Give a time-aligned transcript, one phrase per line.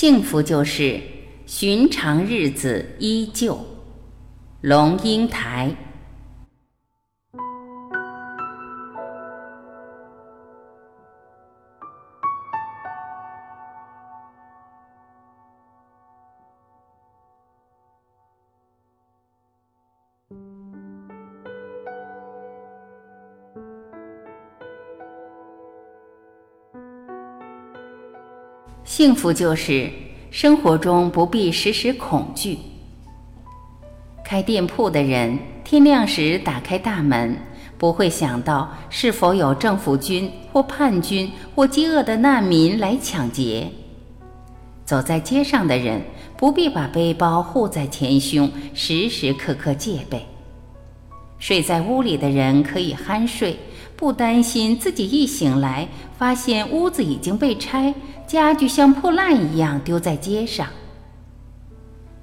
[0.00, 1.02] 幸福就是
[1.44, 3.58] 寻常日子依旧。
[4.60, 5.74] 龙应台。
[28.88, 29.90] 幸福就是
[30.30, 32.56] 生活中不必时时恐惧。
[34.24, 37.36] 开店铺的人天亮时打开大门，
[37.76, 43.68] 不会想到是否有政府军或叛军或饥饿的难民来抢劫。
[44.86, 46.00] 走在街上的人
[46.38, 50.24] 不必把背包护在前胸，时时刻刻戒备。
[51.38, 53.54] 睡在屋里的人可以酣睡。
[53.98, 57.92] 不担心自己一醒来发现屋子已经被拆，
[58.28, 60.68] 家具像破烂一样丢在街上。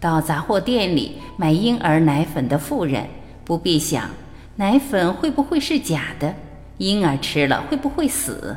[0.00, 3.06] 到杂货店里买婴儿奶粉的妇人
[3.44, 4.08] 不必想
[4.56, 6.34] 奶粉会不会是假的，
[6.78, 8.56] 婴儿吃了会不会死。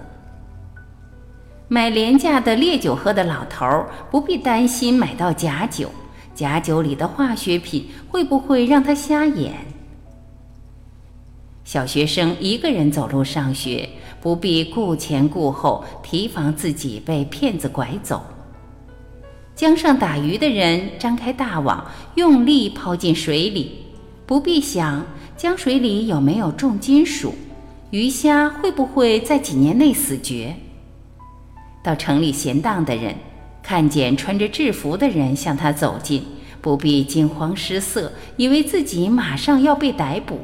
[1.68, 5.92] 买廉价的烈酒喝的老头儿不必担心买到假酒，
[6.34, 9.54] 假酒里的化学品会不会让他瞎眼。
[11.72, 13.88] 小学生一个人走路上学，
[14.20, 18.22] 不必顾前顾后，提防自己被骗子拐走。
[19.56, 23.86] 江上打鱼的人张开大网，用力抛进水里，
[24.26, 25.06] 不必想
[25.38, 27.34] 江水里有没有重金属，
[27.92, 30.54] 鱼虾会不会在几年内死绝。
[31.82, 33.16] 到城里闲荡的人，
[33.64, 36.22] 看见穿着制服的人向他走近，
[36.60, 40.38] 不必惊慌失色，以为自己马上要被逮捕。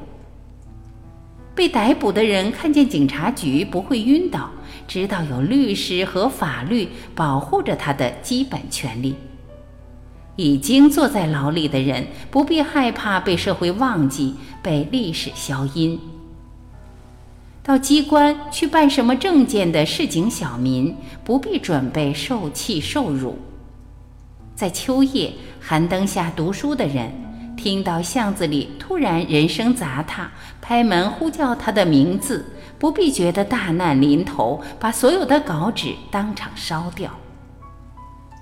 [1.57, 4.51] 被逮捕的人看见警察局不会晕倒，
[4.87, 9.15] 知道有律师和法律保护着他的基本权利。
[10.35, 15.99] 已经坐在牢里的人不必害怕被社会忘记、被历史消音。
[17.63, 23.35] 到机关去办什么证件的市井小民不必准备受气受辱。
[24.53, 27.26] 在秋夜寒灯下读书的人。
[27.57, 30.29] 听到巷子里突然人声杂沓，
[30.61, 32.45] 拍门呼叫他的名字，
[32.77, 37.11] 不必觉得大难临头，把所有的稿纸当场烧掉。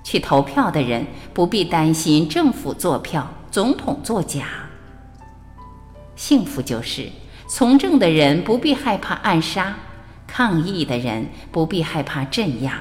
[0.04, 4.44] 去投票的人不必担心政府作票、总统作假。
[6.14, 7.08] 幸福就是
[7.48, 9.74] 从政的人不必害怕暗杀，
[10.26, 12.80] 抗议的人不必害怕镇压，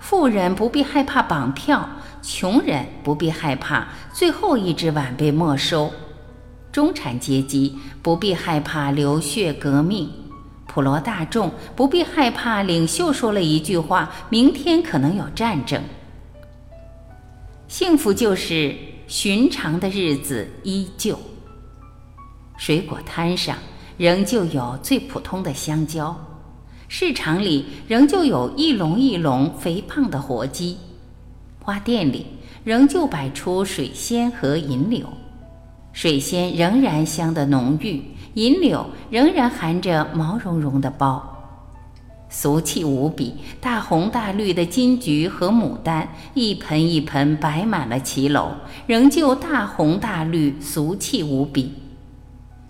[0.00, 1.88] 富人不必害怕绑票。
[2.28, 5.92] 穷人不必害怕最后一只碗被没收，
[6.72, 10.10] 中产阶级不必害怕流血革命，
[10.66, 15.80] 普罗大众不必害怕领袖说了一句话，明天可能有战争。
[17.68, 18.74] 幸福就是
[19.06, 21.16] 寻常的日子依旧。
[22.56, 23.56] 水果摊上
[23.96, 26.16] 仍旧有最普通的香蕉，
[26.88, 30.76] 市场里仍旧有一笼一笼肥胖的活鸡。
[31.66, 32.26] 花店里
[32.62, 35.04] 仍旧摆出水仙和银柳，
[35.92, 38.04] 水仙仍然香得浓郁，
[38.34, 41.20] 银柳仍然含着毛茸茸的苞。
[42.28, 48.52] 俗气无比，大红大绿的金菊和牡丹一盆一盆摆满了骑楼，
[48.86, 51.72] 仍旧大红大绿，俗气无比。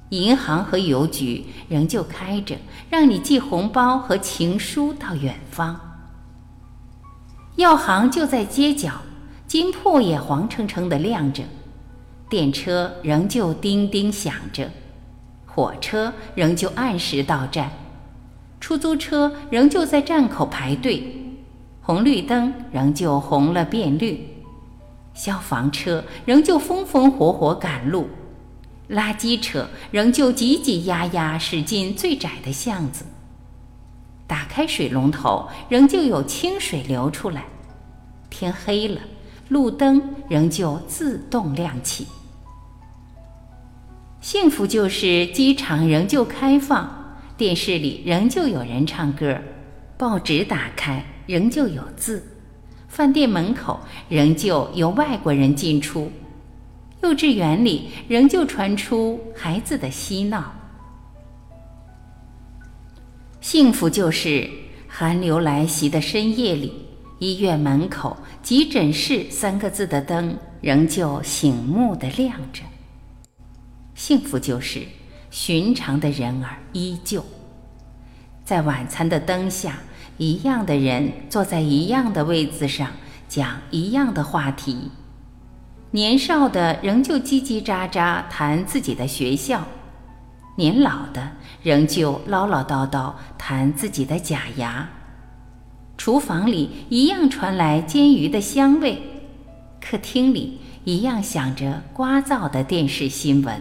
[0.09, 2.57] 银行和邮局仍旧开着，
[2.89, 5.79] 让你寄红包和情书到远方。
[7.57, 8.93] 药行就在街角，
[9.47, 11.43] 金铺也黄澄澄的亮着，
[12.29, 14.71] 电车仍旧叮叮响着，
[15.47, 17.71] 火车仍旧按时到站，
[18.61, 21.03] 出租车仍旧在站口排队，
[21.81, 24.29] 红绿灯仍旧红了变绿，
[25.15, 28.11] 消防车仍旧风风火火赶路，
[28.91, 33.07] 垃圾车仍旧挤挤压压驶进最窄的巷子。
[34.29, 37.45] 打开水龙头，仍旧有清水流出来。
[38.31, 39.01] 天黑了，
[39.49, 42.07] 路灯仍旧自动亮起。
[44.21, 49.39] 幸福就是机场仍旧开放，电视里仍旧有人唱歌，
[49.97, 52.25] 报纸打开仍旧有字，
[52.89, 53.79] 饭店门口
[54.09, 56.11] 仍旧有外国人进出，
[57.03, 60.53] 幼稚园里仍旧传出孩子的嬉闹。
[63.41, 64.51] 幸福就是
[64.89, 66.86] 寒流来袭的深夜里，
[67.19, 72.63] 医院门口“急诊室”三个字的灯仍旧醒目的亮着。
[73.95, 74.83] 幸福就是
[75.31, 77.25] 寻常的人儿依旧，
[78.45, 79.79] 在晚餐的灯下，
[80.19, 82.91] 一样的人坐在一样的位子上，
[83.29, 84.91] 讲一样的话题。
[85.93, 89.67] 年少的仍旧叽叽喳喳谈自己的学校，
[90.57, 91.33] 年老的
[91.63, 94.87] 仍旧唠唠叨叨谈自己的假牙。
[95.97, 99.03] 厨房里一样传来煎鱼的香味，
[99.81, 103.61] 客厅里一样响着聒噪的电视新闻。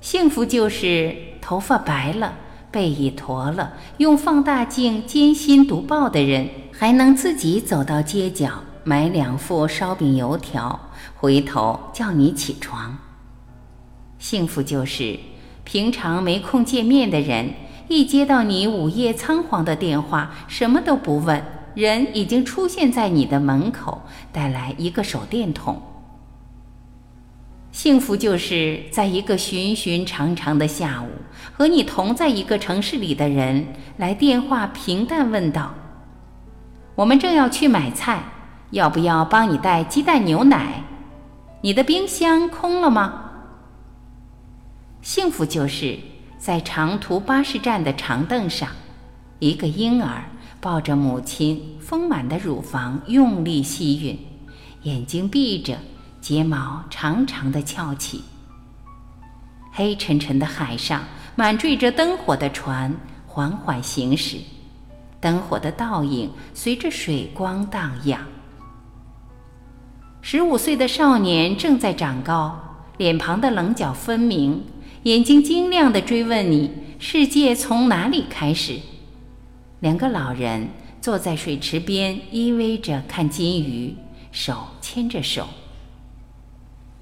[0.00, 2.34] 幸福就是头发白了。
[2.72, 10.80] 背已驼了，用放大镜艰辛读报的人，还能自己走到街角买两副烧饼油条，
[11.16, 12.96] 回头叫你起床。
[14.18, 15.18] 幸福就是
[15.64, 17.52] 平常没空见面的人，
[17.92, 21.44] 一接到你午夜仓皇的电话，什么都不问，
[21.74, 24.00] 人已经出现在你的门口，
[24.32, 25.82] 带来一个手电筒。
[27.70, 31.08] 幸福就是在一个寻寻常常的下午，
[31.52, 33.66] 和你同在一个城市里的人
[33.98, 35.74] 来电话，平淡问道
[36.96, 38.24] ：“我们正要去买菜，
[38.70, 40.82] 要不要帮你带鸡蛋牛奶？
[41.60, 43.32] 你的冰箱空了吗？”
[45.02, 45.98] 幸福就是
[46.42, 48.68] 在长途巴士站的长凳上，
[49.38, 50.24] 一个婴儿
[50.60, 54.16] 抱着母亲丰满的乳房，用力吸吮，
[54.82, 55.78] 眼睛闭着。
[56.20, 58.24] 睫毛长长的翘起，
[59.72, 61.02] 黑沉沉的海上
[61.36, 62.92] 满缀着灯火的船
[63.26, 64.38] 缓缓行驶，
[65.20, 68.20] 灯火的倒影随着水光荡漾。
[70.20, 72.56] 十五岁的少年正在长高，
[72.98, 74.64] 脸庞的棱角分明，
[75.04, 76.70] 眼睛晶亮地追问你：
[77.00, 78.78] 世界从哪里开始？
[79.80, 80.68] 两个老人
[81.00, 83.96] 坐在水池边依偎着看金鱼，
[84.30, 85.48] 手牵着手。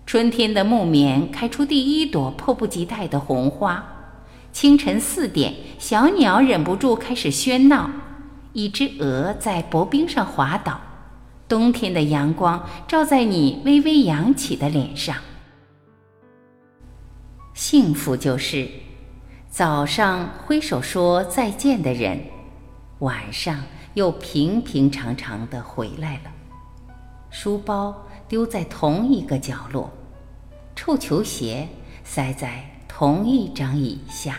[0.07, 3.85] 春天的木棉开出第一朵迫不及待的红花。
[4.51, 7.91] 清晨四点，小鸟忍不住开始喧闹。
[8.55, 10.81] 一只鹅在薄冰上滑倒。
[11.47, 15.15] 冬天的阳光照在你微微扬起的脸上。
[17.61, 18.67] 幸福就是
[19.51, 22.19] 早上挥手说再见的人，
[23.01, 23.63] 晚上
[23.93, 26.33] 又平平常常的回来了。
[27.29, 27.95] 书包
[28.27, 29.93] 丢在同一个角落。
[30.75, 31.69] 臭球鞋
[32.03, 34.39] 塞在同一张椅下。